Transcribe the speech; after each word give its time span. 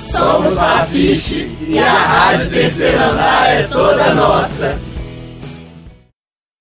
Somos 0.00 0.56
a 0.58 0.86
Fiche 0.86 1.48
e 1.66 1.78
a 1.78 1.92
Rádio 1.92 2.50
Terceiro 2.50 3.02
Andar 3.02 3.48
é 3.48 3.66
toda 3.66 4.14
nossa. 4.14 4.80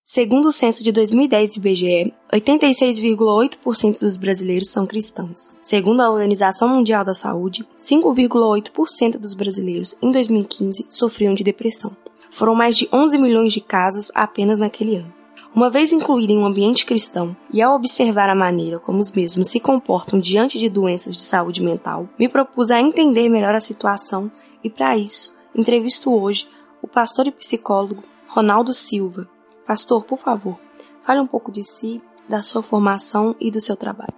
Segundo 0.03 0.47
o 0.47 0.51
censo 0.51 0.83
de 0.83 0.91
2010 0.91 1.53
do 1.53 1.57
IBGE, 1.57 2.13
86,8% 2.33 3.99
dos 3.99 4.17
brasileiros 4.17 4.71
são 4.71 4.87
cristãos. 4.87 5.55
Segundo 5.61 6.01
a 6.01 6.09
Organização 6.09 6.69
Mundial 6.69 7.05
da 7.05 7.13
Saúde, 7.13 7.65
5,8% 7.77 9.19
dos 9.19 9.35
brasileiros 9.35 9.95
em 10.01 10.09
2015 10.09 10.87
sofriam 10.89 11.35
de 11.35 11.43
depressão. 11.43 11.95
Foram 12.31 12.55
mais 12.55 12.75
de 12.75 12.89
11 12.91 13.17
milhões 13.19 13.53
de 13.53 13.61
casos 13.61 14.11
apenas 14.15 14.59
naquele 14.59 14.95
ano. 14.95 15.13
Uma 15.55 15.69
vez 15.69 15.91
incluído 15.91 16.31
em 16.31 16.37
um 16.37 16.45
ambiente 16.45 16.85
cristão 16.85 17.35
e 17.51 17.61
ao 17.61 17.75
observar 17.75 18.29
a 18.29 18.35
maneira 18.35 18.79
como 18.79 18.99
os 18.99 19.11
mesmos 19.11 19.49
se 19.49 19.59
comportam 19.59 20.19
diante 20.19 20.59
de 20.59 20.69
doenças 20.69 21.15
de 21.15 21.23
saúde 21.23 21.63
mental, 21.63 22.07
me 22.19 22.29
propus 22.29 22.69
a 22.69 22.79
entender 22.79 23.27
melhor 23.29 23.55
a 23.55 23.59
situação 23.59 24.29
e, 24.63 24.69
para 24.69 24.97
isso, 24.97 25.35
entrevisto 25.55 26.13
hoje 26.13 26.47
o 26.81 26.87
pastor 26.87 27.27
e 27.27 27.31
psicólogo 27.31 28.03
Ronaldo 28.27 28.73
Silva. 28.73 29.27
Pastor, 29.65 30.03
por 30.03 30.19
favor, 30.19 30.59
fale 31.01 31.19
um 31.19 31.27
pouco 31.27 31.51
de 31.51 31.63
si, 31.63 32.01
da 32.29 32.43
sua 32.43 32.61
formação 32.61 33.35
e 33.39 33.49
do 33.49 33.59
seu 33.59 33.75
trabalho. 33.75 34.13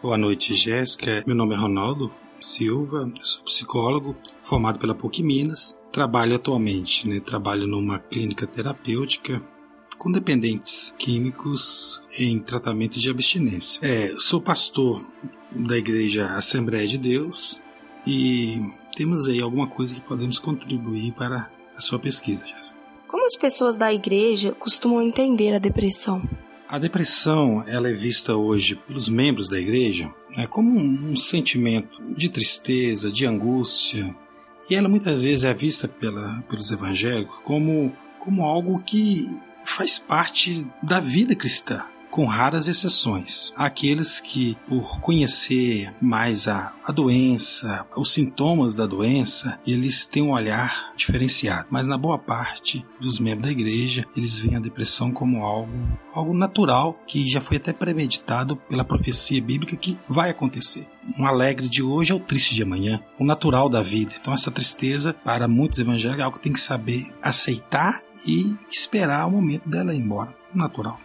Boa 0.00 0.16
noite, 0.16 0.54
Jéssica. 0.54 1.22
Meu 1.26 1.36
nome 1.36 1.54
é 1.54 1.58
Ronaldo 1.58 2.10
Silva, 2.40 3.08
sou 3.22 3.44
psicólogo, 3.44 4.16
formado 4.42 4.78
pela 4.78 4.94
PUC 4.94 5.22
Minas. 5.22 5.78
Trabalho 5.92 6.36
atualmente, 6.36 7.06
né? 7.06 7.20
Trabalho 7.20 7.66
numa 7.66 7.98
clínica 7.98 8.46
terapêutica 8.46 9.42
com 9.94 10.10
dependentes 10.10 10.94
químicos 10.98 12.02
em 12.18 12.38
tratamento 12.40 12.98
de 12.98 13.10
abstinência. 13.10 13.80
É, 13.82 14.14
sou 14.18 14.40
pastor 14.40 15.04
da 15.50 15.76
Igreja 15.76 16.26
Assembleia 16.32 16.86
de 16.86 16.98
Deus 16.98 17.62
e 18.06 18.58
temos 18.96 19.28
aí 19.28 19.40
alguma 19.40 19.66
coisa 19.66 19.94
que 19.94 20.00
podemos 20.00 20.38
contribuir 20.38 21.12
para 21.12 21.50
a 21.76 21.80
sua 21.80 21.98
pesquisa, 21.98 22.46
Jéssica. 22.46 22.78
Como 23.08 23.24
as 23.24 23.36
pessoas 23.36 23.76
da 23.76 23.92
igreja 23.92 24.52
costumam 24.52 25.02
entender 25.02 25.54
a 25.54 25.58
depressão? 25.58 26.22
A 26.68 26.78
depressão 26.78 27.62
ela 27.68 27.88
é 27.90 27.92
vista 27.92 28.34
hoje 28.34 28.74
pelos 28.74 29.08
membros 29.08 29.48
da 29.48 29.60
igreja 29.60 30.10
né, 30.36 30.46
como 30.46 30.70
um, 30.70 31.12
um 31.12 31.16
sentimento 31.16 31.98
de 32.16 32.28
tristeza, 32.28 33.10
de 33.10 33.26
angústia, 33.26 34.14
e 34.70 34.74
ela 34.74 34.88
muitas 34.88 35.22
vezes 35.22 35.44
é 35.44 35.52
vista 35.52 35.86
pela, 35.86 36.42
pelos 36.48 36.70
evangélicos 36.70 37.36
como, 37.44 37.92
como 38.18 38.44
algo 38.44 38.82
que 38.84 39.26
faz 39.72 39.98
parte 39.98 40.66
da 40.82 41.00
vida 41.00 41.34
cristã 41.34 41.84
com 42.12 42.26
raras 42.26 42.68
exceções. 42.68 43.54
Aqueles 43.56 44.20
que, 44.20 44.54
por 44.68 45.00
conhecer 45.00 45.92
mais 46.00 46.46
a, 46.46 46.74
a 46.84 46.92
doença, 46.92 47.86
os 47.96 48.12
sintomas 48.12 48.74
da 48.76 48.86
doença, 48.86 49.58
eles 49.66 50.04
têm 50.04 50.22
um 50.22 50.32
olhar 50.32 50.92
diferenciado. 50.94 51.68
Mas 51.70 51.86
na 51.86 51.96
boa 51.96 52.18
parte 52.18 52.84
dos 53.00 53.18
membros 53.18 53.46
da 53.46 53.50
igreja, 53.50 54.04
eles 54.14 54.38
veem 54.38 54.56
a 54.56 54.60
depressão 54.60 55.10
como 55.10 55.42
algo, 55.42 55.72
algo 56.12 56.34
natural 56.34 57.00
que 57.06 57.26
já 57.26 57.40
foi 57.40 57.56
até 57.56 57.72
premeditado 57.72 58.56
pela 58.56 58.84
profecia 58.84 59.40
bíblica 59.40 59.74
que 59.74 59.98
vai 60.06 60.28
acontecer. 60.28 60.86
Um 61.18 61.26
alegre 61.26 61.66
de 61.66 61.82
hoje 61.82 62.12
é 62.12 62.14
o 62.14 62.20
triste 62.20 62.54
de 62.54 62.62
amanhã, 62.62 63.02
o 63.18 63.24
natural 63.24 63.70
da 63.70 63.82
vida. 63.82 64.12
Então 64.20 64.34
essa 64.34 64.50
tristeza, 64.50 65.14
para 65.14 65.48
muitos 65.48 65.78
evangélicos, 65.78 66.20
é 66.20 66.24
algo 66.24 66.36
que 66.36 66.42
tem 66.42 66.52
que 66.52 66.60
saber 66.60 67.10
aceitar 67.22 68.02
e 68.26 68.54
esperar 68.70 69.26
o 69.26 69.30
momento 69.30 69.66
dela 69.66 69.94
ir 69.94 69.98
embora. 69.98 70.36
Natural. 70.54 70.98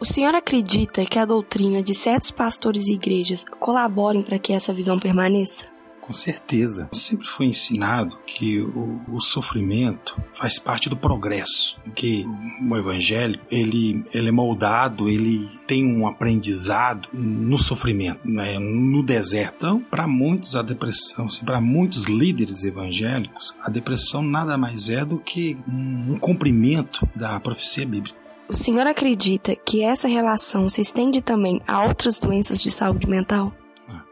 O 0.00 0.06
senhor 0.06 0.34
acredita 0.34 1.04
que 1.04 1.18
a 1.18 1.26
doutrina 1.26 1.82
de 1.82 1.94
certos 1.94 2.30
pastores 2.30 2.86
e 2.86 2.94
igrejas 2.94 3.44
colaborem 3.44 4.22
para 4.22 4.38
que 4.38 4.50
essa 4.50 4.72
visão 4.72 4.98
permaneça? 4.98 5.66
Com 6.00 6.14
certeza. 6.14 6.88
Sempre 6.90 7.26
foi 7.26 7.46
ensinado 7.46 8.18
que 8.26 8.62
o, 8.62 8.98
o, 9.08 9.20
sofrimento 9.20 10.18
faz 10.32 10.58
parte 10.58 10.88
do 10.88 10.96
progresso, 10.96 11.78
que 11.94 12.24
o 12.68 12.76
evangelho 12.76 13.38
ele, 13.50 14.02
ele 14.12 14.28
é 14.28 14.32
moldado, 14.32 15.06
ele 15.06 15.46
tem 15.66 15.86
um 15.86 16.06
aprendizado 16.06 17.06
no 17.12 17.58
sofrimento, 17.58 18.26
né, 18.26 18.58
no 18.58 19.02
deserto. 19.02 19.56
Então, 19.58 19.80
para 19.82 20.08
muitos 20.08 20.56
a 20.56 20.62
depressão, 20.62 21.26
assim, 21.26 21.44
para 21.44 21.60
muitos 21.60 22.06
líderes 22.06 22.64
evangélicos, 22.64 23.54
a 23.62 23.70
depressão 23.70 24.22
nada 24.22 24.56
mais 24.56 24.88
é 24.88 25.04
do 25.04 25.18
que 25.18 25.58
um, 25.68 26.14
um 26.14 26.18
cumprimento 26.18 27.06
da 27.14 27.38
profecia 27.38 27.86
bíblica. 27.86 28.19
O 28.52 28.56
senhor 28.56 28.84
acredita 28.84 29.54
que 29.54 29.80
essa 29.80 30.08
relação 30.08 30.68
se 30.68 30.80
estende 30.80 31.22
também 31.22 31.62
a 31.68 31.84
outras 31.84 32.18
doenças 32.18 32.60
de 32.60 32.68
saúde 32.68 33.08
mental? 33.08 33.52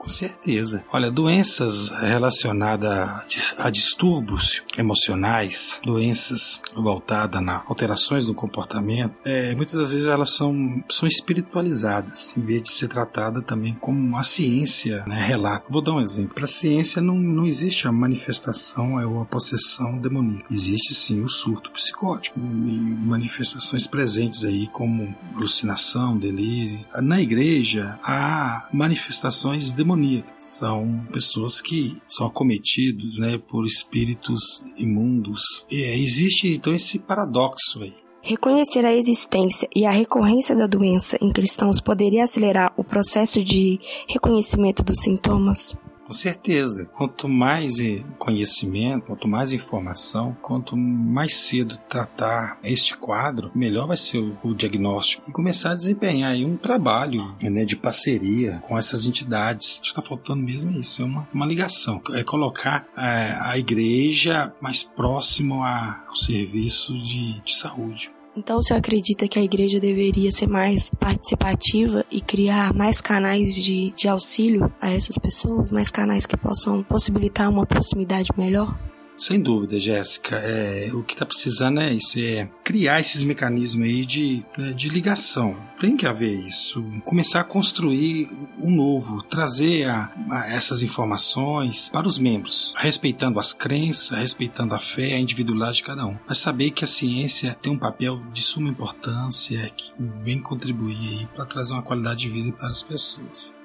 Com 0.08 0.14
certeza. 0.14 0.82
Olha, 0.91 1.10
doenças 1.10 1.91
relacionadas 1.91 3.54
a 3.58 3.69
distúrbios 3.69 4.62
emocionais, 4.78 5.82
doenças 5.84 6.62
voltadas 6.74 7.46
a 7.46 7.62
alterações 7.66 8.26
no 8.26 8.32
comportamento, 8.32 9.14
é, 9.22 9.54
muitas 9.54 9.74
das 9.74 9.91
vezes 9.91 10.06
elas 10.06 10.34
são, 10.34 10.82
são 10.88 11.06
espiritualizadas, 11.06 12.34
em 12.38 12.41
vez 12.41 12.62
de 12.62 12.72
ser 12.72 12.88
tratada 12.88 13.42
também 13.42 13.74
como 13.74 14.16
a 14.16 14.22
ciência 14.22 15.04
né, 15.06 15.26
relata. 15.26 15.66
Vou 15.69 15.82
dar 15.82 15.92
um 15.92 16.00
exemplo. 16.00 16.34
Para 16.34 16.44
a 16.44 16.48
ciência 16.48 17.02
não, 17.02 17.16
não 17.16 17.46
existe 17.46 17.86
a 17.86 17.92
manifestação 17.92 18.98
é, 18.98 19.04
ou 19.04 19.20
a 19.20 19.26
possessão 19.26 19.98
demoníaca. 19.98 20.46
Existe 20.50 20.94
sim 20.94 21.22
o 21.22 21.28
surto 21.28 21.70
psicótico 21.70 22.40
e 22.40 22.42
manifestações 22.42 23.86
presentes 23.86 24.42
aí 24.42 24.69
como 24.69 25.14
alucinação, 25.34 26.16
delírio. 26.16 26.82
Na 27.02 27.20
igreja 27.20 28.00
há 28.02 28.69
manifestações 28.72 29.70
demoníacas 29.70 29.97
são 30.36 31.06
pessoas 31.12 31.60
que 31.60 31.97
são 32.06 32.26
acometidos 32.26 33.19
né, 33.19 33.38
por 33.38 33.66
espíritos 33.66 34.64
imundos. 34.76 35.66
E 35.70 36.03
existe 36.03 36.54
então 36.54 36.75
esse 36.75 36.98
paradoxo 36.98 37.82
aí. 37.82 37.94
Reconhecer 38.22 38.84
a 38.84 38.92
existência 38.92 39.69
e 39.75 39.87
a 39.87 39.91
recorrência 39.91 40.54
da 40.54 40.66
doença 40.66 41.16
em 41.20 41.31
cristãos 41.31 41.81
poderia 41.81 42.25
acelerar 42.25 42.72
o 42.76 42.84
processo 42.84 43.42
de 43.42 43.81
reconhecimento 44.08 44.82
dos 44.82 45.00
sintomas? 45.00 45.75
Com 46.08 46.14
certeza. 46.14 46.86
Quanto 46.96 47.28
mais 47.28 47.76
conhecimento, 48.19 49.04
quanto 49.04 49.28
mais 49.28 49.52
informação, 49.52 50.34
quanto 50.41 50.74
mais 50.74 51.36
cedo 51.36 51.76
tratar 51.86 52.58
este 52.64 52.96
quadro, 52.96 53.50
melhor 53.54 53.86
vai 53.86 53.98
ser 53.98 54.16
o, 54.42 54.54
diagnóstico 54.54 55.28
e 55.28 55.32
começar 55.34 55.72
a 55.72 55.74
desempenhar 55.74 56.34
um 56.36 56.56
trabalho 56.56 57.36
né, 57.42 57.66
de 57.66 57.76
parceria 57.76 58.62
com 58.66 58.78
essas 58.78 59.04
entidades. 59.04 59.82
Está 59.84 60.00
faltando 60.00 60.42
mesmo 60.42 60.70
isso, 60.80 61.02
é 61.02 61.04
uma, 61.04 61.28
uma 61.30 61.44
ligação, 61.44 62.00
é 62.14 62.25
colocar 62.25 62.88
é, 62.96 63.36
a 63.42 63.58
igreja 63.58 64.50
mais 64.62 64.82
próximo 64.82 65.62
a, 65.62 66.04
ao 66.08 66.16
serviço 66.16 66.94
de, 66.94 67.38
de 67.42 67.54
saúde. 67.54 68.10
Então, 68.38 68.62
senhor 68.62 68.78
acredita 68.78 69.26
que 69.26 69.37
a 69.37 69.43
igreja 69.43 69.81
deveria 69.81 70.31
ser 70.31 70.47
mais 70.47 70.91
participativa 70.91 72.04
e 72.09 72.21
criar 72.21 72.72
mais 72.72 73.00
canais 73.00 73.53
de, 73.53 73.91
de 73.91 74.06
auxílio 74.06 74.72
a 74.81 74.93
essas 74.93 75.19
pessoas? 75.19 75.72
Mais 75.72 75.91
canais 75.91 76.25
que 76.25 76.37
possam 76.37 76.84
possibilitar 76.84 77.50
uma 77.50 77.66
proximidade 77.66 78.31
melhor? 78.38 78.79
Sem 79.19 79.41
dúvida, 79.41 79.81
Jéssica. 79.81 80.37
É, 80.37 80.91
o 80.94 81.03
que 81.03 81.15
está 81.15 81.26
precisando 81.26 81.81
é 81.81 81.93
isso, 81.93 82.19
é 82.20 82.49
criar 82.62 83.00
esses 83.00 83.25
mecanismos 83.25 83.85
aí 83.85 84.06
de, 84.06 84.44
né, 84.56 84.73
de 84.73 84.88
ligação. 84.88 85.56
Tem 85.81 85.97
que 85.97 86.06
haver 86.06 86.38
isso. 86.47 86.85
Começar 87.05 87.41
a 87.41 87.44
construir 87.44 88.31
um 88.59 88.70
novo, 88.70 89.20
trazer 89.23 89.88
a, 89.88 90.12
a 90.31 90.53
essas 90.53 90.85
informações 90.85 91.88
para 91.88 92.06
os 92.06 92.17
membros, 92.17 92.75
respeitando 92.76 93.41
as 93.41 93.53
crenças, 93.53 94.17
respeitando 94.17 94.75
a 94.75 94.79
fé, 94.79 95.15
a 95.15 95.21
individualidade 95.21 95.79
de 95.79 95.82
cada 95.82 96.06
um. 96.06 96.17
Mas 96.26 96.38
saber 96.38 96.71
que 96.71 96.85
a 96.85 96.88
ciência 96.88 97.59
tem 97.61 97.73
um 97.73 97.79
papel 97.79 98.23
de 98.32 98.41
suma 98.41 98.69
importância, 98.69 99.69
que 99.76 99.93
vem 100.23 100.41
contribuir 100.41 101.26
para 101.35 101.44
trazer 101.44 101.73
uma 101.73 101.82
qualidade 101.82 102.21
de 102.21 102.31
vida 102.31 102.53
para 102.53 102.69
as 102.69 102.85
pessoas. 102.85 103.57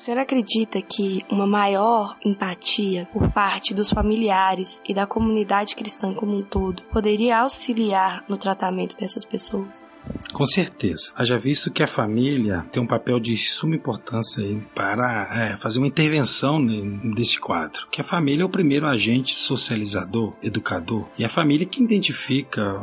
O 0.00 0.02
senhor 0.02 0.16
acredita 0.18 0.80
que 0.80 1.22
uma 1.30 1.46
maior 1.46 2.16
empatia 2.24 3.06
por 3.12 3.30
parte 3.30 3.74
dos 3.74 3.90
familiares 3.90 4.80
e 4.88 4.94
da 4.94 5.06
comunidade 5.06 5.76
cristã 5.76 6.14
como 6.14 6.34
um 6.34 6.42
todo 6.42 6.82
poderia 6.84 7.40
auxiliar 7.40 8.24
no 8.26 8.38
tratamento 8.38 8.96
dessas 8.96 9.26
pessoas? 9.26 9.86
Com 10.32 10.46
certeza. 10.46 11.12
Haja 11.16 11.38
visto 11.38 11.70
que 11.70 11.82
a 11.82 11.88
família 11.88 12.66
tem 12.72 12.82
um 12.82 12.86
papel 12.86 13.18
de 13.18 13.36
suma 13.36 13.74
importância 13.74 14.42
para 14.74 15.28
é, 15.32 15.56
fazer 15.56 15.78
uma 15.78 15.86
intervenção 15.86 16.58
nesse 16.58 17.38
quadro. 17.38 17.86
Que 17.90 18.00
a 18.00 18.04
família 18.04 18.42
é 18.42 18.46
o 18.46 18.50
primeiro 18.50 18.86
agente 18.86 19.34
socializador, 19.34 20.34
educador, 20.42 21.06
e 21.18 21.24
a 21.24 21.28
família 21.28 21.66
que 21.66 21.82
identifica 21.82 22.80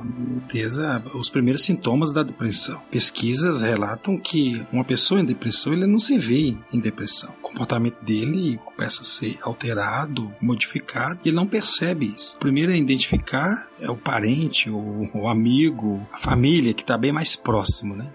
os 1.14 1.30
primeiros 1.30 1.64
sintomas 1.64 2.12
da 2.12 2.24
depressão. 2.24 2.82
Pesquisas 2.92 3.62
relatam 3.62 4.18
que 4.18 4.66
uma 4.72 4.84
pessoa 4.84 5.22
em 5.22 5.26
depressão 5.26 5.74
ele 5.74 5.88
não 5.88 6.00
se 6.00 6.18
vê 6.18 6.56
em 6.74 6.80
depressão. 6.80 7.34
Comportamento 7.58 8.00
dele 8.04 8.60
começa 8.64 9.02
a 9.02 9.04
ser 9.04 9.40
alterado, 9.42 10.32
modificado, 10.40 11.22
e 11.26 11.30
ele 11.30 11.36
não 11.36 11.48
percebe 11.48 12.06
isso. 12.06 12.38
Primeiro 12.38 12.72
é 12.72 12.78
identificar 12.78 13.68
é 13.82 13.90
o 13.90 13.98
parente, 13.98 14.70
o, 14.70 15.10
o 15.12 15.28
amigo, 15.28 16.08
a 16.14 16.20
família 16.20 16.72
que 16.72 16.84
está 16.84 16.96
bem 16.96 17.12
mais 17.12 17.36
próximo, 17.36 17.96
né? 17.96 18.08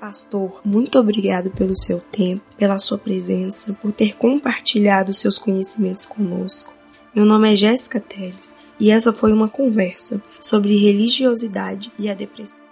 Pastor, 0.00 0.62
muito 0.64 0.98
obrigado 0.98 1.50
pelo 1.50 1.76
seu 1.76 2.00
tempo, 2.00 2.42
pela 2.56 2.78
sua 2.78 2.96
presença, 2.96 3.74
por 3.74 3.92
ter 3.92 4.16
compartilhado 4.16 5.12
seus 5.12 5.36
conhecimentos 5.36 6.06
conosco. 6.06 6.72
Meu 7.14 7.26
nome 7.26 7.52
é 7.52 7.56
Jéssica 7.56 8.00
Teles 8.00 8.56
e 8.80 8.90
essa 8.90 9.12
foi 9.12 9.34
uma 9.34 9.50
conversa 9.50 10.22
sobre 10.40 10.78
religiosidade 10.78 11.92
e 11.98 12.08
a 12.08 12.14
depressão. 12.14 12.71